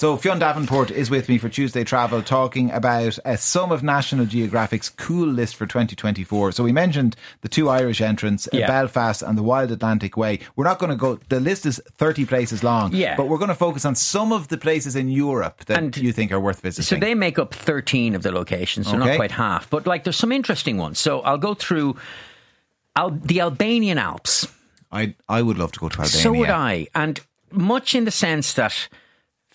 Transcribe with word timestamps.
So 0.00 0.16
Fionn 0.16 0.38
Davenport 0.38 0.92
is 0.92 1.10
with 1.10 1.28
me 1.28 1.38
for 1.38 1.48
Tuesday 1.48 1.82
Travel 1.82 2.22
talking 2.22 2.70
about 2.70 3.18
uh, 3.24 3.34
some 3.34 3.72
of 3.72 3.82
National 3.82 4.26
Geographic's 4.26 4.88
cool 4.90 5.26
list 5.26 5.56
for 5.56 5.66
2024. 5.66 6.52
So 6.52 6.62
we 6.62 6.70
mentioned 6.70 7.16
the 7.40 7.48
two 7.48 7.68
Irish 7.68 8.00
entrants, 8.00 8.48
Yeah. 8.52 8.68
Belfast 8.68 9.22
and 9.22 9.36
the 9.36 9.42
Wild 9.42 9.72
Atlantic 9.72 10.16
Way. 10.16 10.38
We're 10.54 10.66
not 10.66 10.78
going 10.78 10.90
to 10.90 10.96
go, 10.96 11.18
the 11.30 11.40
list 11.40 11.66
is 11.66 11.80
30 11.96 12.26
places 12.26 12.62
long, 12.62 12.94
Yeah. 12.94 13.16
but 13.16 13.26
we're 13.26 13.38
going 13.38 13.48
to 13.48 13.56
focus 13.56 13.84
on 13.84 13.96
some 13.96 14.30
of 14.32 14.46
the 14.46 14.56
places 14.56 14.94
in 14.94 15.08
Europe 15.10 15.64
that 15.64 15.78
And 15.78 15.96
you 15.96 16.12
think 16.12 16.30
are 16.30 16.38
worth 16.38 16.60
visiting. 16.60 16.84
So 16.84 17.04
they 17.04 17.16
make 17.16 17.36
up 17.36 17.52
13 17.52 18.14
of 18.14 18.22
the 18.22 18.30
locations, 18.30 18.86
so 18.86 18.94
Okay. 18.96 19.04
not 19.04 19.16
quite 19.16 19.32
half. 19.32 19.68
But 19.68 19.88
like 19.88 20.04
there's 20.04 20.14
some 20.16 20.30
interesting 20.30 20.76
ones. 20.78 21.00
So 21.00 21.22
I'll 21.22 21.38
go 21.38 21.54
through 21.54 21.96
Al- 22.94 23.10
the 23.10 23.40
Albanian 23.40 23.98
Alps. 23.98 24.46
I, 24.92 25.16
I 25.28 25.42
would 25.42 25.58
love 25.58 25.72
to 25.72 25.80
go 25.80 25.88
to 25.88 25.98
Albania. 26.02 26.22
So 26.22 26.32
would 26.34 26.50
I. 26.50 26.86
And 26.94 27.18
much 27.50 27.96
in 27.96 28.04
the 28.04 28.12
sense 28.12 28.52
that 28.52 28.88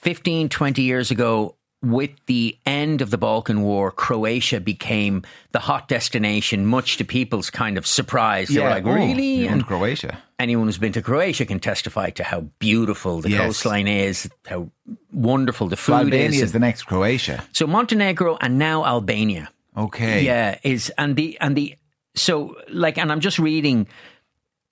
15, 0.03 0.49
20 0.49 0.81
years 0.81 1.11
ago, 1.11 1.55
with 1.81 2.11
the 2.27 2.57
end 2.65 3.01
of 3.01 3.09
the 3.09 3.17
Balkan 3.17 3.61
War, 3.61 3.91
Croatia 3.91 4.61
became 4.61 5.23
the 5.51 5.59
hot 5.59 5.89
destination, 5.89 6.65
much 6.65 6.95
to 6.97 7.03
people's 7.03 7.49
kind 7.49 7.77
of 7.77 7.85
surprise. 7.85 8.47
They 8.47 8.61
were 8.61 8.69
like, 8.69 8.85
oh, 8.85 8.93
really? 8.93 9.47
And 9.47 9.65
Croatia. 9.65 10.17
anyone 10.39 10.67
who's 10.67 10.77
been 10.77 10.93
to 10.93 11.01
Croatia 11.01 11.45
can 11.45 11.59
testify 11.59 12.09
to 12.11 12.23
how 12.23 12.41
beautiful 12.59 13.19
the 13.19 13.31
Yes. 13.31 13.41
coastline 13.41 13.87
is, 13.87 14.29
how 14.47 14.69
wonderful 15.11 15.67
the 15.67 15.75
food 15.75 15.95
Albania 15.95 16.27
is. 16.29 16.41
is 16.41 16.51
the 16.53 16.59
next 16.59 16.83
Croatia. 16.83 17.43
so 17.51 17.67
Montenegro 17.67 18.37
and 18.39 18.57
now 18.57 18.85
Albania. 18.85 19.49
Okay. 19.75 20.23
Yeah, 20.23 20.57
is 20.63 20.89
and 20.97 21.15
the 21.17 21.37
and 21.41 21.55
the 21.57 21.75
so 22.15 22.55
like 22.69 22.97
and 22.97 23.11
I'm 23.11 23.19
just 23.19 23.39
reading 23.39 23.87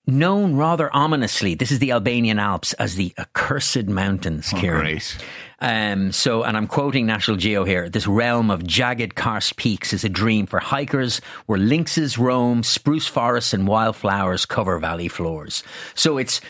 known 0.08 0.56
rather 0.56 0.94
ominously. 0.96 1.56
This 1.56 1.72
is 1.72 1.80
the 1.80 1.92
Albanian 1.92 2.40
Alps 2.40 2.74
as 2.74 2.96
the 2.96 3.14
accursed 3.18 3.86
mountains, 3.88 4.52
Kieran. 4.56 4.82
Oh, 4.82 4.84
Um, 5.60 6.12
so, 6.12 6.44
and 6.44 6.58
I'm 6.58 6.66
quoting 6.68 7.06
National 7.06 7.38
Geo 7.38 7.64
here. 7.64 7.88
This 7.88 8.08
realm 8.08 8.50
of 8.50 8.66
jagged 8.66 9.16
karst 9.16 9.58
peaks 9.58 9.94
is 9.94 10.04
a 10.04 10.10
dream 10.10 10.48
for 10.48 10.60
hikers 10.60 11.22
where 11.46 11.60
lynxes 11.60 12.18
roam, 12.18 12.64
spruce 12.64 13.06
forests 13.08 13.54
and 13.54 13.68
wildflowers 13.68 14.46
cover 14.46 14.80
valley 14.80 15.08
floors. 15.08 15.64
So 15.94 16.18
it's 16.18 16.42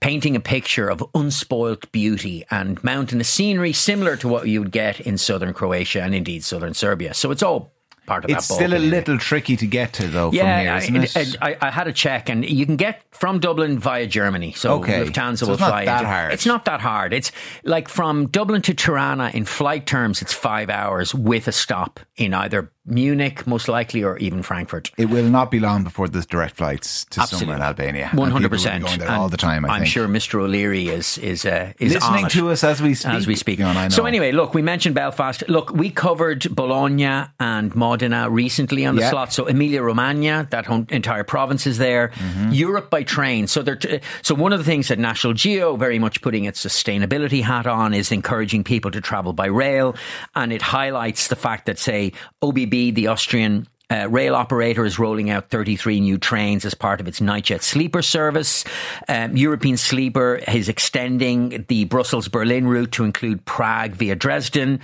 painting 0.00 0.36
a 0.36 0.40
picture 0.40 0.88
of 0.88 1.04
unspoilt 1.14 1.90
beauty 1.92 2.44
and 2.50 2.82
mountainous 2.84 3.28
scenery 3.28 3.72
similar 3.72 4.16
to 4.16 4.28
what 4.28 4.48
you 4.48 4.60
would 4.60 4.72
get 4.72 5.00
in 5.00 5.16
southern 5.18 5.54
Croatia 5.54 6.02
and 6.02 6.14
indeed 6.14 6.44
southern 6.44 6.74
Serbia. 6.74 7.14
So 7.14 7.30
it's 7.30 7.42
all 7.42 7.72
part 8.10 8.24
of 8.24 8.30
It's 8.30 8.48
that. 8.48 8.54
still 8.54 8.74
a 8.74 8.82
little 8.96 9.18
tricky 9.18 9.56
to 9.62 9.66
get 9.78 9.92
to, 9.98 10.04
though, 10.16 10.30
Yeah, 10.32 10.80
from 10.80 10.94
here, 10.94 11.02
isn't 11.04 11.16
it? 11.22 11.36
I, 11.40 11.50
I, 11.52 11.68
I 11.68 11.70
had 11.78 11.86
a 11.88 11.92
check, 12.04 12.28
and 12.28 12.38
you 12.58 12.64
can 12.66 12.76
get 12.76 13.02
from 13.12 13.38
Dublin 13.46 13.78
via 13.78 14.06
Germany. 14.06 14.52
So 14.52 14.66
Okay. 14.80 14.98
Lufthansa 15.04 15.38
So 15.38 15.46
will 15.46 15.54
it's 15.54 15.60
not 15.60 15.68
fly. 15.70 15.84
that 15.84 16.00
into- 16.02 16.10
hard. 16.16 16.32
It's 16.32 16.46
not 16.46 16.64
that 16.64 16.80
hard. 16.80 17.12
It's 17.12 17.30
like 17.74 17.88
from 17.88 18.26
Dublin 18.38 18.62
to 18.62 18.74
Tirana 18.74 19.30
in 19.38 19.44
flight 19.44 19.84
terms, 19.86 20.22
it's 20.22 20.32
five 20.32 20.68
hours 20.80 21.14
with 21.14 21.44
a 21.48 21.52
stop 21.52 22.00
in 22.16 22.34
either 22.34 22.70
Munich, 22.86 23.46
most 23.46 23.68
likely, 23.68 24.02
or 24.02 24.16
even 24.18 24.42
Frankfurt. 24.42 24.90
It 24.96 25.10
will 25.10 25.28
not 25.38 25.50
be 25.50 25.60
long 25.60 25.84
before 25.84 26.08
there's 26.08 26.26
direct 26.26 26.56
flights 26.56 27.04
to 27.12 27.20
somewhere 27.26 27.56
in 27.56 27.62
Albania. 27.62 28.08
One 28.14 28.30
hundred 28.32 28.50
percent. 28.50 28.84
going 28.84 28.98
there 28.98 29.10
all 29.12 29.28
the 29.28 29.36
time. 29.36 29.64
I 29.64 29.76
am 29.78 29.84
sure 29.84 30.08
Mr. 30.08 30.40
O'Leary 30.40 30.88
is 30.88 31.18
is 31.18 31.44
uh, 31.44 31.72
is 31.78 31.92
listening 31.94 32.26
to 32.36 32.50
us 32.50 32.64
as 32.64 32.80
we 32.82 32.94
speak. 32.94 33.12
as 33.18 33.26
we 33.26 33.36
speak. 33.36 33.60
I 33.60 33.72
know. 33.74 33.88
So 33.90 34.06
anyway, 34.06 34.32
look, 34.32 34.54
we 34.54 34.62
mentioned 34.62 34.94
Belfast. 34.94 35.44
Look, 35.48 35.70
we 35.82 35.90
covered 35.90 36.40
Bologna 36.56 37.26
and 37.38 37.74
Modena 38.00 38.30
recently 38.30 38.86
on 38.86 38.94
the 38.96 39.02
Yeah. 39.02 39.10
slot. 39.10 39.32
So 39.32 39.46
Emilia 39.46 39.82
Romagna, 39.82 40.46
that 40.50 40.66
whole 40.66 40.86
entire 40.88 41.24
province 41.24 41.66
is 41.66 41.78
there. 41.78 42.08
Mm-hmm. 42.08 42.52
Europe 42.52 42.90
by 42.90 43.02
train. 43.02 43.46
So 43.46 43.62
they're 43.62 43.76
t- 43.76 44.00
so 44.22 44.34
one 44.34 44.52
of 44.52 44.58
the 44.58 44.64
things 44.64 44.88
that 44.88 44.98
National 44.98 45.34
Geo 45.34 45.76
very 45.76 45.98
much 45.98 46.22
putting 46.22 46.44
its 46.44 46.64
sustainability 46.64 47.42
hat 47.42 47.66
on 47.66 47.92
is 47.94 48.10
encouraging 48.12 48.64
people 48.64 48.90
to 48.92 49.00
travel 49.00 49.32
by 49.32 49.46
rail, 49.46 49.94
and 50.34 50.52
it 50.52 50.62
highlights 50.62 51.28
the 51.28 51.36
fact 51.36 51.66
that 51.66 51.78
say 51.78 52.12
OBB, 52.42 52.94
the 52.94 53.06
Austrian 53.08 53.66
uh, 53.90 54.06
rail 54.08 54.36
operator 54.36 54.84
is 54.84 54.98
rolling 55.00 55.30
out 55.30 55.50
33 55.50 56.00
new 56.00 56.16
trains 56.16 56.64
as 56.64 56.74
part 56.74 57.00
of 57.00 57.08
its 57.08 57.18
Nightjet 57.20 57.60
sleeper 57.60 58.02
service. 58.02 58.64
Um, 59.08 59.36
European 59.36 59.76
Sleeper 59.76 60.36
is 60.46 60.68
extending 60.68 61.64
the 61.68 61.84
Brussels 61.86 62.28
Berlin 62.28 62.68
route 62.68 62.92
to 62.92 63.04
include 63.04 63.44
Prague 63.44 63.92
via 63.96 64.14
Dresden. 64.14 64.78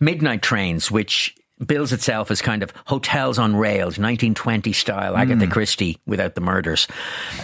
Midnight 0.00 0.40
trains, 0.42 0.90
which 0.90 1.34
bills 1.64 1.92
itself 1.92 2.30
as 2.30 2.42
kind 2.42 2.62
of 2.62 2.72
hotels 2.86 3.38
on 3.38 3.56
rails, 3.56 3.98
1920 3.98 4.72
style 4.72 5.16
Agatha 5.16 5.46
Christie 5.46 5.98
without 6.06 6.34
the 6.34 6.40
murders, 6.40 6.86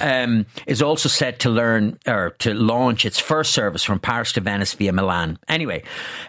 um, 0.01 0.47
is 0.67 0.83
also 0.83 1.09
set 1.09 1.39
to 1.41 1.51
learn 1.51 1.99
or 2.07 2.31
to 2.41 2.55
launch 2.55 3.05
its 3.05 3.19
first 3.19 3.53
service 3.53 3.83
from 3.83 3.99
Paris 3.99 4.33
to 4.33 4.41
Venice 4.41 4.75
via 4.75 4.93
Milan. 4.93 5.39
Anyway, 5.49 5.83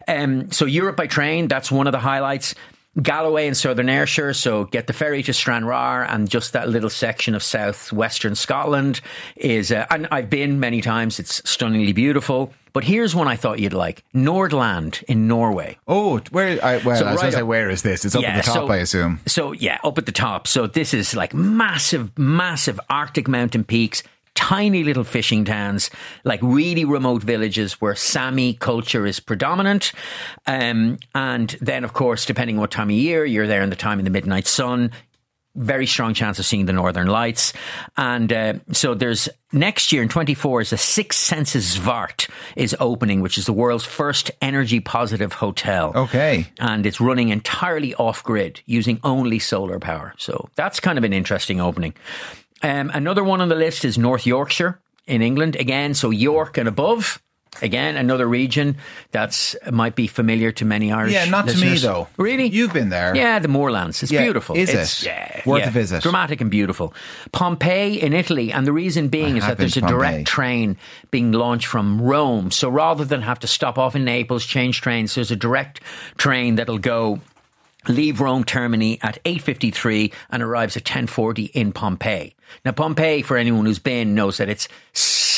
um, 0.08 0.52
so 0.52 0.66
Europe 0.66 0.96
by 0.96 1.08
train, 1.08 1.48
that's 1.48 1.72
one 1.72 1.88
of 1.88 1.92
the 1.92 2.00
highlights. 2.00 2.56
Galloway 3.02 3.48
and 3.48 3.58
Southern 3.58 3.90
Ayrshire, 3.90 4.36
so 4.36 4.66
get 4.66 4.86
the 4.86 4.94
ferry 4.94 5.24
to 5.24 5.34
Stranraer 5.34 6.04
and 6.04 6.30
just 6.30 6.54
that 6.54 6.70
little 6.70 6.92
section 6.92 7.34
of 7.34 7.42
southwestern 7.42 8.36
Scotland 8.36 9.02
is, 9.36 9.72
uh, 9.72 9.88
and 9.90 10.08
I've 10.12 10.30
been 10.30 10.60
many 10.60 10.80
times, 10.80 11.20
it's 11.20 11.42
stunningly 11.50 11.94
beautiful. 11.94 12.54
But 12.74 12.84
here's 12.84 13.14
one 13.14 13.28
I 13.28 13.36
thought 13.36 13.60
you'd 13.60 13.74
like 13.74 14.04
Nordland 14.16 15.04
in 15.04 15.28
Norway. 15.28 15.78
Oh, 15.88 16.20
where? 16.32 16.64
I, 16.64 16.78
well, 16.78 16.98
So 16.98 17.06
I 17.06 17.12
was 17.12 17.18
right 17.18 17.22
going 17.22 17.32
to 17.32 17.38
say, 17.38 17.44
where 17.44 17.70
is 17.70 17.84
this? 17.84 18.04
It's 18.04 18.16
up 18.16 18.24
at 18.24 18.38
the 18.38 18.52
top, 18.52 18.56
so, 18.56 18.72
I 18.72 18.78
assume. 18.78 19.20
So 19.28 19.52
yeah, 19.52 19.78
up 19.84 19.98
at 20.00 20.08
the 20.08 20.12
top. 20.12 20.48
So 20.48 20.66
this 20.66 20.94
is 20.94 21.16
like 21.16 21.34
massive, 21.34 22.18
massive 22.18 22.80
Arctic 22.90 23.28
mountain 23.28 23.64
peaks. 23.64 24.04
Tiny 24.36 24.84
little 24.84 25.04
fishing 25.04 25.46
towns, 25.46 25.92
like 26.24 26.40
really 26.42 26.86
remote 26.86 27.22
villages 27.22 27.74
where 27.74 27.94
Sami 27.94 28.56
culture 28.56 29.06
is 29.06 29.20
predominant. 29.20 29.92
Um, 30.48 30.98
and 31.14 31.56
then, 31.62 31.84
of 31.84 31.94
course, 31.94 32.26
depending 32.26 32.56
on 32.58 32.62
what 32.62 32.72
time 32.72 32.90
of 32.90 32.96
year, 32.96 33.26
you're 33.26 33.46
there 33.46 33.62
in 33.62 33.70
the 33.70 33.76
time 33.76 34.00
of 34.00 34.06
the 34.06 34.12
midnight 34.12 34.48
sun. 34.48 34.90
Very 35.56 35.86
strong 35.86 36.14
chance 36.16 36.40
of 36.40 36.46
seeing 36.46 36.66
the 36.66 36.74
northern 36.74 37.08
lights. 37.08 37.54
And 37.96 38.34
uh, 38.34 38.54
so 38.72 38.96
there's 38.96 39.30
next 39.52 39.92
year 39.92 40.02
in 40.02 40.10
24 40.10 40.62
is 40.62 40.70
the 40.72 40.78
Six 40.78 41.16
Senses 41.16 41.78
Svart 41.78 42.28
is 42.56 42.76
opening, 42.80 43.22
which 43.22 43.38
is 43.38 43.46
the 43.46 43.54
world's 43.54 43.86
first 43.86 44.32
energy 44.42 44.80
positive 44.80 45.32
hotel 45.34 45.92
Okay. 45.96 46.48
and 46.60 46.86
it's 46.88 47.00
running 47.00 47.30
entirely 47.30 47.94
off 47.96 48.24
grid 48.24 48.62
using 48.66 49.00
only 49.04 49.38
solar 49.38 49.80
power. 49.80 50.16
So 50.18 50.50
that's 50.56 50.80
kind 50.80 50.98
of 50.98 51.04
an 51.04 51.14
interesting 51.14 51.62
opening. 51.62 51.94
Um, 52.64 52.90
another 52.94 53.24
one 53.24 53.40
on 53.42 53.50
the 53.50 53.56
list 53.56 53.86
is 53.86 53.98
North 53.98 54.26
Yorkshire 54.26 54.80
in 55.06 55.22
England 55.22 55.56
again. 55.56 55.94
So 55.94 56.10
York 56.10 56.58
and 56.58 56.68
above. 56.68 57.22
Again, 57.62 57.96
another 57.98 58.28
region 58.28 58.78
that's 59.12 59.56
might 59.72 59.96
be 59.96 60.08
familiar 60.08 60.52
to 60.54 60.66
many 60.66 60.92
Irish. 60.92 61.14
Yeah, 61.14 61.26
not 61.26 61.48
to 61.48 61.58
me, 61.58 61.78
though. 61.78 62.08
Really, 62.18 62.48
You've 62.48 62.74
been 62.74 62.90
there. 62.90 63.16
Yeah, 63.16 63.40
the 63.40 63.48
moorlands. 63.48 64.02
It's 64.04 64.12
Yeah, 64.12 64.24
beautiful. 64.24 64.56
is 64.58 64.70
it's, 64.70 65.04
it? 65.04 65.08
Yeah, 65.08 65.42
Worth 65.46 65.62
yeah. 65.62 65.68
a 65.68 65.72
visit. 65.72 66.04
Dramatic 66.04 66.42
and 66.42 66.50
beautiful. 66.52 66.94
Pompeii 67.32 68.02
in 68.02 68.12
Italy, 68.14 68.52
and 68.52 68.66
the 68.68 68.74
reason 68.74 69.08
being 69.08 69.36
I 69.36 69.38
is 69.38 69.46
that 69.48 69.58
there's 69.58 69.78
a 69.78 69.82
direct 69.82 70.28
train 70.28 70.78
being 71.12 71.32
launched 71.32 71.68
from 71.68 72.02
Rome. 72.02 72.52
So 72.52 72.70
rather 72.70 73.06
than 73.06 73.22
have 73.22 73.40
to 73.40 73.48
stop 73.48 73.78
off 73.78 73.96
in 73.96 74.04
Naples, 74.04 74.46
change 74.46 74.82
trains, 74.82 75.16
there's 75.16 75.32
a 75.32 75.36
direct 75.36 75.80
train 76.18 76.56
that'll 76.56 76.80
go 76.80 77.20
leave 77.88 78.20
Rome 78.22 78.44
Termini 78.46 78.98
at 79.02 79.24
8.53 79.26 80.14
and 80.32 80.42
arrives 80.42 80.76
at 80.78 80.84
10.40 80.86 81.52
in 81.52 81.72
Pompeii. 81.74 82.34
Now, 82.66 82.72
Pompeii, 82.72 83.22
for 83.22 83.36
anyone 83.38 83.66
who's 83.66 83.80
been, 83.80 84.16
knows 84.16 84.38
that 84.38 84.48
it's 84.50 84.68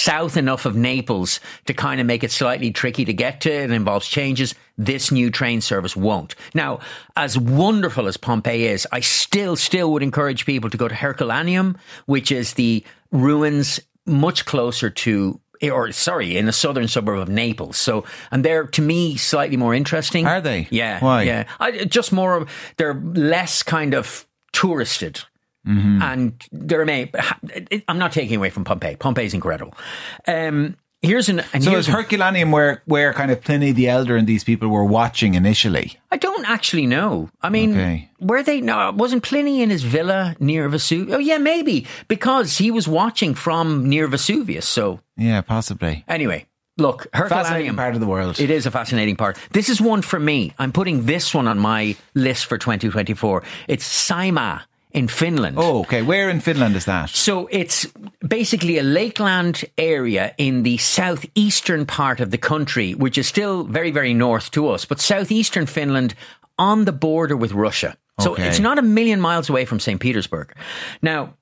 south 0.06 0.38
enough 0.38 0.68
of 0.68 0.76
Naples 0.76 1.40
to 1.66 1.74
kind 1.74 2.00
of 2.00 2.06
make 2.06 2.24
it 2.24 2.32
slightly 2.32 2.72
tricky 2.72 3.06
to 3.06 3.14
get 3.14 3.42
to. 3.42 3.52
It 3.52 3.72
involves 3.72 4.08
changes. 4.08 4.54
This 4.78 5.12
new 5.12 5.32
train 5.32 5.62
service 5.62 5.96
won't. 5.96 6.36
Now, 6.54 6.80
as 7.16 7.40
wonderful 7.40 8.08
as 8.08 8.16
Pompeii 8.16 8.68
is, 8.68 8.88
I 8.92 9.00
still, 9.00 9.56
still 9.56 9.92
would 9.94 10.04
encourage 10.04 10.46
people 10.46 10.70
to 10.70 10.78
go 10.78 10.88
to 10.88 10.94
Herculaneum, 10.94 11.78
which 12.06 12.32
is 12.32 12.54
the 12.54 12.84
ruins 13.12 13.80
much 14.06 14.46
closer 14.46 14.92
to 14.92 15.40
or 15.64 15.92
sorry, 15.94 16.38
in 16.38 16.46
the 16.46 16.52
southern 16.52 16.88
suburb 16.88 17.20
of 17.20 17.30
Naples. 17.30 17.78
So, 17.78 18.04
and 18.30 18.46
they're 18.46 18.68
to 18.68 18.82
me 18.82 19.16
slightly 19.16 19.58
more 19.58 19.74
interesting. 19.74 20.28
Are 20.28 20.42
they? 20.42 20.68
Yeah. 20.70 21.00
Why? 21.00 21.24
Yeah. 21.24 21.46
I, 21.60 21.86
just 21.86 22.12
more. 22.12 22.46
They're 22.78 22.94
less 22.94 23.64
kind 23.64 23.96
of 23.96 24.28
touristed. 24.52 25.24
Mm-hmm. 25.68 26.02
And 26.02 26.44
there 26.52 26.86
may, 26.86 27.12
I'm 27.88 27.98
not 27.98 28.12
taking 28.12 28.38
away 28.38 28.50
from 28.50 28.64
Pompeii. 28.64 28.96
Pompeii's 28.96 29.34
incredible. 29.34 29.74
Um, 30.28 30.78
here's 31.02 31.30
an. 31.30 31.42
And 31.54 31.64
So 31.64 31.72
here's 31.72 31.88
is 31.88 31.94
Herculaneum 31.94 32.52
where, 32.52 32.82
where 32.86 33.14
kind 33.14 33.32
of 33.32 33.42
Pliny 33.42 33.72
the 33.72 33.90
Elder 33.90 34.16
and 34.16 34.28
these 34.28 34.44
people 34.44 34.68
were 34.70 34.86
watching 34.86 35.34
initially? 35.36 35.98
I 36.12 36.18
don't 36.18 36.48
actually 36.48 36.88
know. 36.88 37.30
I 37.42 37.50
mean, 37.50 37.72
Okay. 37.72 38.10
were 38.20 38.44
they? 38.44 38.62
No, 38.62 38.92
wasn't 38.96 39.24
Pliny 39.24 39.62
in 39.62 39.70
his 39.70 39.84
villa 39.84 40.36
near 40.40 40.70
Vesuvius? 40.70 41.16
Oh, 41.16 41.20
yeah, 41.20 41.38
maybe 41.40 41.88
because 42.08 42.58
he 42.58 42.72
was 42.72 42.88
watching 42.88 43.34
from 43.36 43.90
near 43.90 44.08
Vesuvius. 44.08 44.68
So 44.68 45.00
Yeah, 45.18 45.42
possibly. 45.42 46.04
anyway, 46.08 46.46
look, 46.78 47.08
Fascinating 47.12 47.38
Herculaneum. 47.42 47.76
part 47.76 47.94
of 47.96 48.00
the 48.02 48.08
world. 48.08 48.40
It 48.40 48.50
is 48.50 48.66
a 48.66 48.72
fascinating 48.72 49.16
part. 49.16 49.38
This 49.52 49.70
is 49.70 49.82
one 49.82 50.02
for 50.02 50.20
me. 50.20 50.54
I'm 50.60 50.72
putting 50.72 51.06
this 51.06 51.34
one 51.34 51.48
on 51.48 51.58
my 51.60 51.96
list 52.14 52.46
for 52.46 52.58
2024. 52.58 53.44
It's 53.68 53.86
Saimaa 54.10 54.62
in 54.96 55.08
Finland. 55.08 55.58
Oh, 55.60 55.80
okay. 55.82 56.02
Where 56.02 56.30
in 56.30 56.40
Finland 56.42 56.76
is 56.76 56.86
that? 56.86 57.10
So 57.10 57.48
it's 57.52 57.88
basically 58.28 58.78
a 58.80 58.84
lakeland 58.84 59.64
area 59.78 60.34
in 60.38 60.64
the 60.64 60.78
southeastern 60.78 61.86
part 61.86 62.20
of 62.22 62.30
the 62.30 62.38
country, 62.38 62.94
which 62.96 63.18
is 63.18 63.28
still 63.28 63.64
very, 63.66 63.92
very 63.92 64.14
north 64.14 64.50
to 64.52 64.74
us, 64.74 64.86
but 64.88 65.00
southeastern 65.02 65.66
Finland 65.68 66.14
on 66.58 66.86
the 66.86 66.92
border 66.94 67.36
with 67.38 67.52
Russia. 67.52 67.96
So 68.22 68.32
Okay. 68.32 68.48
it's 68.48 68.60
not 68.62 68.78
a 68.80 68.82
million 68.82 69.20
miles 69.20 69.50
away 69.50 69.66
from 69.66 69.80
St. 69.80 70.00
Petersburg. 70.00 70.54
Now, 71.02 71.34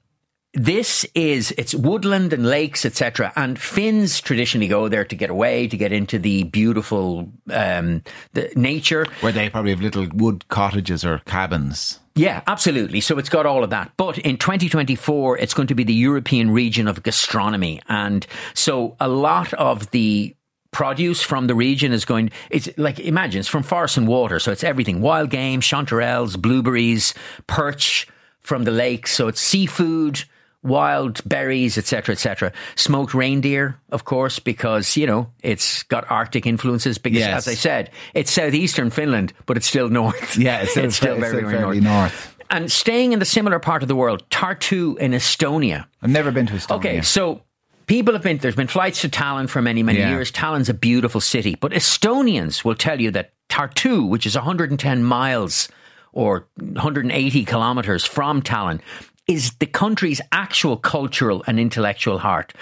this 0.56 1.06
is 1.16 1.52
it's 1.58 1.74
woodland 1.74 2.32
and 2.34 2.46
lakes 2.46 2.86
etc 2.86 3.32
and 3.36 3.58
finns 3.58 4.22
traditionally 4.22 4.68
go 4.68 4.88
there 4.88 5.04
to 5.04 5.16
get 5.16 5.32
away 5.32 5.68
to 5.68 5.76
get 5.78 5.92
into 5.92 6.20
the 6.20 6.44
beautiful 6.44 7.28
um 7.52 8.04
the 8.34 8.52
nature 8.56 9.08
Where 9.22 9.32
they 9.34 9.50
probably 9.50 9.72
have 9.72 9.82
little 9.82 10.08
wood 10.14 10.48
cottages 10.50 11.04
or 11.04 11.20
cabins. 11.26 12.00
Yeah, 12.16 12.42
absolutely. 12.46 13.02
So 13.02 13.18
it's 13.18 13.30
got 13.30 13.46
all 13.46 13.64
of 13.64 13.72
that. 13.72 13.92
But 13.98 14.20
in 14.20 14.38
2024, 14.38 15.40
it's 15.40 15.54
going 15.54 15.68
to 15.68 15.76
be 15.76 15.84
the 15.84 15.94
European 15.94 16.52
region 16.52 16.88
of 16.88 17.02
gastronomy. 17.02 17.82
And 17.90 18.26
so 18.54 18.96
a 19.00 19.08
lot 19.08 19.54
of 19.56 19.90
the 19.92 20.36
produce 20.72 21.24
from 21.24 21.48
the 21.48 21.56
region 21.56 21.92
is 21.92 22.06
going, 22.06 22.32
it's 22.50 22.70
like, 22.78 23.00
imagine 23.00 23.40
it's 23.40 23.48
from 23.48 23.64
forest 23.64 23.98
and 23.98 24.08
water. 24.08 24.40
So 24.40 24.52
it's 24.52 24.64
everything 24.64 25.02
wild 25.02 25.30
game, 25.30 25.62
chanterelles, 25.62 26.40
blueberries, 26.40 27.14
perch 27.48 28.08
from 28.42 28.64
the 28.66 28.72
lake 28.72 29.08
So 29.08 29.28
it's 29.28 29.42
seafood. 29.42 30.24
Wild 30.64 31.22
berries, 31.28 31.78
etc., 31.78 32.14
etc. 32.14 32.52
Smoked 32.76 33.14
reindeer, 33.14 33.76
of 33.92 34.06
course, 34.06 34.40
because 34.40 34.96
you 34.96 35.06
know 35.06 35.30
it's 35.42 35.84
got 35.84 36.10
Arctic 36.10 36.46
influences. 36.48 36.98
Because, 36.98 37.20
Yes. 37.20 37.48
as 37.48 37.52
I 37.52 37.56
said, 37.56 37.90
it's 38.14 38.32
southeastern 38.32 38.90
Finland, 38.90 39.34
but 39.46 39.58
it's 39.58 39.68
still 39.68 39.90
north. 39.90 40.38
Yeah, 40.38 40.62
it's 40.62 40.72
still, 40.72 40.86
it's 40.86 40.96
still 40.96 41.20
very, 41.20 41.38
still 41.40 41.50
very 41.50 41.80
north. 41.82 41.84
north. 41.84 42.30
And 42.50 42.72
staying 42.72 43.14
in 43.14 43.20
the 43.20 43.26
similar 43.26 43.60
part 43.60 43.82
of 43.82 43.88
the 43.88 43.96
world, 43.96 44.24
Tartu 44.30 44.98
in 45.00 45.12
Estonia. 45.12 45.86
I've 46.02 46.10
never 46.12 46.32
been 46.32 46.46
to 46.48 46.54
Estonia. 46.54 46.76
Okay, 46.78 47.02
so 47.02 47.42
people 47.88 48.14
have 48.14 48.22
been, 48.24 48.38
there's 48.38 48.56
been 48.56 48.68
flights 48.68 49.02
to 49.02 49.10
Tallinn 49.10 49.50
for 49.50 49.62
many, 49.62 49.82
many 49.84 50.00
Yeah. 50.00 50.12
years. 50.12 50.32
Tallinn's 50.32 50.70
a 50.70 50.74
beautiful 50.74 51.20
city, 51.20 51.56
but 51.60 51.72
Estonians 51.72 52.64
will 52.64 52.76
tell 52.76 53.02
you 53.02 53.12
that 53.12 53.32
Tartu, 53.50 54.08
which 54.08 54.26
is 54.26 54.36
110 54.36 55.04
miles 55.04 55.68
or 56.12 56.48
180 56.58 57.44
kilometers 57.44 58.06
from 58.06 58.42
Tallinn, 58.42 58.80
is 59.28 59.54
the 59.60 59.66
country's 59.66 60.20
actual 60.34 60.76
cultural 60.76 61.44
and 61.48 61.58
intellectual 61.58 62.20
heart. 62.20 62.54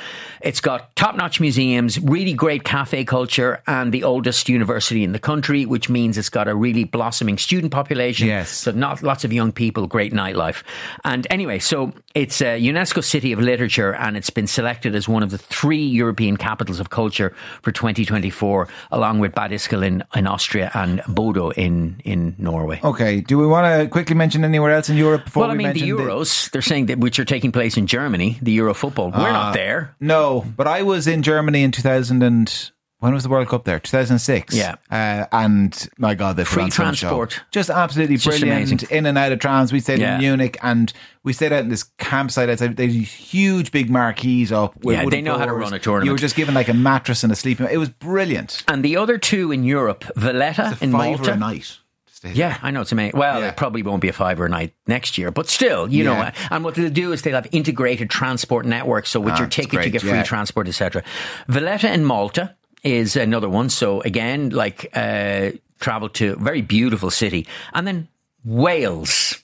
It's 0.42 0.62
got 0.62 0.96
top 0.96 1.16
notch 1.16 1.40
museums, 1.40 2.00
really 2.00 2.34
great 2.34 2.64
cafe 2.64 3.04
culture, 3.04 3.64
and 3.66 3.92
the 3.92 4.04
oldest 4.04 4.48
university 4.48 5.04
in 5.04 5.12
the 5.12 5.20
country, 5.20 5.66
which 5.66 5.90
means 5.90 6.20
it's 6.20 6.30
got 6.30 6.48
a 6.48 6.54
really 6.54 6.84
blossoming 6.84 7.40
student 7.40 7.72
population. 7.72 8.28
Yes. 8.28 8.50
So 8.50 8.72
not 8.72 9.02
lots 9.02 9.24
of 9.24 9.34
young 9.34 9.52
people, 9.52 9.88
great 9.88 10.14
nightlife. 10.14 10.62
And 11.04 11.26
anyway, 11.32 11.58
so 11.58 11.94
it's 12.14 12.42
a 12.42 12.62
UNESCO 12.62 13.04
City 13.04 13.32
of 13.32 13.40
Literature 13.40 13.96
and 13.96 14.16
it's 14.16 14.30
been 14.30 14.48
selected 14.48 14.94
as 14.94 15.10
one 15.10 15.24
of 15.24 15.32
the 15.32 15.40
three 15.40 15.84
European 15.84 16.38
capitals 16.38 16.80
of 16.80 16.92
culture 16.92 17.34
for 17.64 17.72
2024, 17.72 18.68
along 18.92 19.18
with 19.18 19.34
Bad 19.34 19.50
Ischl 19.50 19.84
in, 19.84 20.04
in 20.16 20.28
Austria 20.28 20.70
and 20.76 21.02
Bodo 21.08 21.50
in, 21.52 22.00
in 22.06 22.36
Norway. 22.38 22.80
Okay, 22.84 23.22
do 23.22 23.40
we 23.40 23.48
want 23.48 23.66
to 23.66 23.90
quickly 23.90 24.16
mention 24.16 24.44
anywhere 24.44 24.72
else 24.72 24.90
in 24.90 24.98
Europe 24.98 25.26
before 25.26 25.42
well, 25.42 25.52
I 25.52 25.56
we 25.56 25.64
mean, 25.64 25.74
the 25.74 25.82
Euros, 25.82 26.51
they're 26.52 26.62
saying 26.62 26.88
that 26.88 27.00
which 27.00 27.20
are 27.20 27.26
taking 27.26 27.52
place 27.52 27.78
in 27.78 27.88
Germany, 27.88 28.38
the 28.42 28.52
Euro 28.54 28.74
football. 28.74 29.12
We're 29.12 29.30
Uh, 29.30 29.34
not 29.34 29.54
there. 29.54 29.96
No, 30.00 30.46
but 30.58 30.68
I 30.68 30.84
was 30.84 31.08
in 31.08 31.24
Germany 31.24 31.64
in 31.64 31.72
2000 31.72 32.22
and 32.24 32.72
when 33.00 33.16
was 33.16 33.24
the 33.24 33.30
World 33.30 33.48
Cup 33.48 33.64
there? 33.64 33.80
2006. 33.80 34.56
Yeah. 34.56 34.76
Uh, 34.92 35.26
and 35.32 35.90
my 35.98 36.14
God, 36.14 36.36
they 36.36 36.44
Free 36.44 36.70
some 36.70 36.70
show. 36.70 36.84
transport. 36.84 37.42
Just 37.52 37.72
absolutely 37.72 38.18
just 38.18 38.28
brilliant. 38.40 38.70
amazing. 38.72 38.88
In 38.96 39.08
and 39.08 39.18
out 39.18 39.32
of 39.32 39.40
trams. 39.40 39.74
We 39.74 39.80
stayed 39.80 40.00
Yeah. 40.02 40.16
in 40.16 40.22
Munich 40.22 40.56
and 40.62 40.94
we 41.24 41.34
stayed 41.34 41.52
out 41.52 41.62
in 41.62 41.70
this 41.70 41.82
campsite 41.98 42.48
outside. 42.48 42.78
There's 42.78 42.94
these 42.94 43.12
huge 43.12 43.72
big 43.72 43.90
marquees 43.90 44.52
up. 44.52 44.76
with 44.84 44.96
Yeah, 44.98 45.06
they 45.10 45.22
know 45.24 45.40
how 45.40 45.46
to 45.46 45.54
run 45.54 45.74
a 45.74 45.80
tournament. 45.80 46.06
You 46.06 46.12
were 46.12 46.20
just 46.20 46.36
given 46.36 46.54
like 46.54 46.70
a 46.70 46.76
mattress 46.76 47.24
and 47.24 47.32
a 47.34 47.36
sleeping. 47.36 47.68
It 47.72 47.78
was 47.78 47.90
brilliant. 47.90 48.62
And 48.68 48.86
the 48.86 48.98
other 48.98 49.18
two 49.18 49.52
in 49.52 49.64
Europe, 49.64 50.06
Valletta 50.16 50.78
in 50.80 50.92
Malta. 50.92 51.36
night. 51.36 51.80
Yeah, 52.24 52.58
I 52.62 52.72
know 52.72 52.82
it's 52.82 52.92
amazing. 52.92 53.20
Well, 53.20 53.40
Yeah. 53.42 53.50
it 53.50 53.58
probably 53.58 53.82
won't 53.84 54.02
be 54.02 54.10
a 54.10 54.14
fiver 54.14 54.46
a 54.46 54.50
night 54.50 54.74
next 54.88 55.18
year, 55.18 55.32
but 55.32 55.50
still, 55.50 55.92
you 55.92 56.04
know. 56.04 56.14
Yeah. 56.14 56.34
And 56.52 56.64
what 56.64 56.76
they'll 56.76 56.90
do 56.90 57.12
is 57.14 57.22
they'll 57.24 57.34
have 57.36 57.48
integrated 57.52 58.10
transport 58.10 58.66
networks. 58.66 59.10
So 59.10 59.20
with 59.20 59.34
Ah, 59.36 59.40
your 59.40 59.48
ticket, 59.48 59.86
you 59.86 59.92
get 59.92 60.02
free 60.02 60.22
transport, 60.24 60.68
etc. 60.68 61.04
Valletta 61.48 61.92
in 61.92 62.06
Malta 62.06 62.56
is 62.84 63.16
another 63.16 63.50
one. 63.50 63.70
So 63.70 64.02
again, 64.02 64.50
like 64.50 64.90
uh, 64.94 65.52
travel 65.80 66.10
to 66.10 66.34
a 66.34 66.36
very 66.36 66.62
beautiful 66.62 67.10
city, 67.10 67.48
and 67.74 67.88
then 67.88 68.08
Wales. 68.46 69.38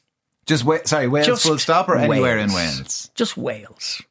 Just 0.45 0.63
wait. 0.63 0.87
Sorry, 0.87 1.07
Wales 1.07 1.27
Just 1.27 1.43
full 1.43 1.57
stop 1.57 1.89
or 1.89 1.97
anywhere 1.97 2.37
in 2.37 2.53
Wales. 2.53 2.77
Wales? 2.77 3.11
Just 3.15 3.37
Wales. 3.37 4.01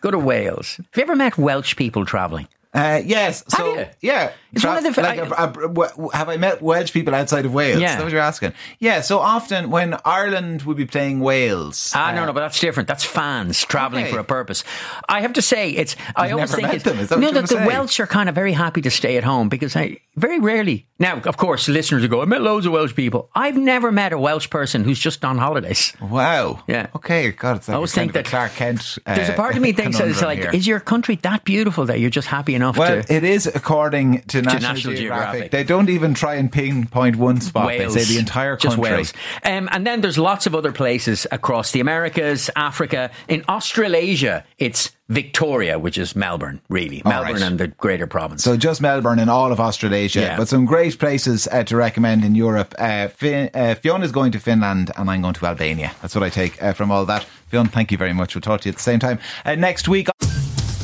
Go 0.00 0.10
to 0.10 0.18
Wales. 0.18 0.76
Have 0.76 0.86
you 0.96 1.02
ever 1.02 1.16
met 1.16 1.38
Welsh 1.38 1.76
people 1.76 2.04
traveling? 2.04 2.46
Uh, 2.74 3.00
yes. 3.04 3.42
Have 3.52 3.58
so 3.66 3.74
you? 3.78 3.86
yeah, 4.02 4.32
It's 4.52 4.64
one 4.64 4.78
of 4.78 4.94
the- 4.94 5.00
like 5.02 5.18
I- 5.18 5.22
a- 5.44 5.48
a- 5.48 5.68
w- 5.68 6.08
have 6.12 6.28
I 6.28 6.36
met 6.36 6.62
Welsh 6.62 6.92
people 6.92 7.14
outside 7.14 7.44
of 7.44 7.52
Wales? 7.52 7.80
Yeah. 7.80 7.90
Is 7.90 7.96
that 7.96 8.02
what 8.04 8.12
you're 8.12 8.20
asking? 8.20 8.52
Yeah. 8.78 9.00
So 9.02 9.18
often 9.18 9.70
when 9.70 9.96
Ireland 10.04 10.62
would 10.62 10.76
be 10.76 10.86
playing 10.86 11.20
Wales, 11.20 11.92
Ah, 11.94 12.08
uh, 12.08 12.12
no, 12.14 12.26
no, 12.26 12.32
but 12.32 12.40
that's 12.40 12.58
different. 12.60 12.88
That's 12.88 13.04
fans 13.04 13.64
traveling 13.64 14.04
Okay. 14.04 14.12
for 14.14 14.18
a 14.20 14.24
purpose. 14.24 14.64
I 15.08 15.20
have 15.20 15.32
to 15.34 15.42
say, 15.42 15.70
it's. 15.70 15.96
I 16.16 16.24
You've 16.28 16.34
always 16.34 16.50
never 16.50 16.56
think 16.56 16.66
met 16.68 16.74
it's, 16.76 16.84
them, 16.84 16.98
is 16.98 17.08
that 17.10 17.18
what 17.18 17.22
no, 17.22 17.30
that 17.32 17.48
the 17.48 17.56
say? 17.58 17.66
Welsh 17.66 18.00
are 18.00 18.06
kind 18.06 18.28
of 18.28 18.34
very 18.34 18.52
happy 18.52 18.80
to 18.82 18.90
stay 18.90 19.16
at 19.16 19.24
home 19.24 19.48
because 19.48 19.76
I 19.76 19.98
very 20.16 20.38
rarely. 20.38 20.86
Now, 20.98 21.20
of 21.24 21.36
course, 21.36 21.68
listeners 21.68 22.02
will 22.02 22.08
go. 22.08 22.22
I 22.22 22.24
met 22.24 22.40
loads 22.42 22.66
of 22.66 22.72
Welsh 22.72 22.94
people. 22.94 23.30
I've 23.34 23.56
never 23.56 23.92
met 23.92 24.12
a 24.12 24.18
Welsh 24.18 24.50
person 24.50 24.82
who's 24.82 24.98
just 24.98 25.24
on 25.24 25.38
holidays. 25.38 25.92
Wow. 26.00 26.60
Yeah. 26.66 26.86
Okay. 26.96 27.30
God, 27.30 27.56
it's 27.58 27.68
like 27.68 27.74
I 27.74 27.76
always 27.76 27.92
think 27.94 28.14
that 28.14 28.24
Clark 28.24 28.54
Kent. 28.54 28.98
Uh, 29.06 29.14
There's 29.14 29.28
a 29.28 29.34
part 29.34 29.54
of 29.56 29.62
me 29.62 29.72
thinks 29.72 29.98
that 29.98 30.08
it's 30.08 30.22
like, 30.22 30.38
here. 30.40 30.50
is 30.52 30.66
your 30.66 30.80
country 30.80 31.16
that 31.22 31.44
beautiful 31.44 31.84
that 31.86 32.00
you're 32.00 32.10
just 32.10 32.26
happy 32.28 32.54
enough 32.54 32.76
Well, 32.76 33.02
to? 33.02 33.14
it 33.14 33.22
is 33.24 33.46
according 33.46 34.22
to 34.28 34.37
National, 34.42 34.72
National 34.74 34.94
Geographic. 34.94 35.32
Geographic. 35.32 35.50
They 35.52 35.64
don't 35.64 35.88
even 35.90 36.14
try 36.14 36.34
and 36.36 36.50
pinpoint 36.50 37.16
one 37.16 37.40
spot. 37.40 37.66
Wales. 37.66 37.94
They 37.94 38.00
say 38.04 38.14
the 38.14 38.18
entire 38.20 38.56
country. 38.56 38.68
Just 38.68 38.78
Wales. 38.78 39.12
Um, 39.44 39.68
and 39.72 39.86
then 39.86 40.00
there's 40.00 40.18
lots 40.18 40.46
of 40.46 40.54
other 40.54 40.72
places 40.72 41.26
across 41.30 41.72
the 41.72 41.80
Americas, 41.80 42.50
Africa. 42.56 43.10
In 43.28 43.44
Australasia, 43.48 44.44
it's 44.58 44.92
Victoria, 45.08 45.78
which 45.78 45.96
is 45.96 46.14
Melbourne, 46.14 46.60
really. 46.68 47.02
All 47.02 47.12
Melbourne 47.12 47.32
right. 47.34 47.42
and 47.42 47.58
the 47.58 47.68
greater 47.68 48.06
province. 48.06 48.44
So 48.44 48.56
just 48.56 48.80
Melbourne 48.82 49.18
and 49.18 49.30
all 49.30 49.52
of 49.52 49.58
Australasia, 49.60 50.20
Yeah. 50.20 50.36
but 50.36 50.48
some 50.48 50.66
great 50.66 50.98
places 50.98 51.48
uh, 51.50 51.64
to 51.64 51.76
recommend 51.76 52.24
in 52.24 52.34
Europe. 52.34 52.74
Uh, 52.78 53.08
Fi- 53.08 53.48
uh, 53.48 53.74
Fionn's 53.76 54.12
going 54.12 54.32
to 54.32 54.38
Finland, 54.38 54.90
and 54.96 55.08
I'm 55.10 55.22
going 55.22 55.34
to 55.34 55.46
Albania. 55.46 55.92
That's 56.02 56.14
what 56.14 56.24
I 56.24 56.28
take 56.28 56.62
uh, 56.62 56.74
from 56.74 56.90
all 56.90 57.06
that. 57.06 57.24
Fionn, 57.48 57.68
thank 57.68 57.90
you 57.90 57.96
very 57.96 58.12
much. 58.12 58.34
We'll 58.34 58.42
talk 58.42 58.60
to 58.62 58.68
you 58.68 58.72
at 58.72 58.76
the 58.76 58.82
same 58.82 58.98
time 58.98 59.18
uh, 59.46 59.54
next 59.54 59.88
week. 59.88 60.08